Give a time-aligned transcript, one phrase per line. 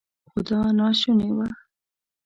[0.29, 1.47] خو دا ناشونې وه.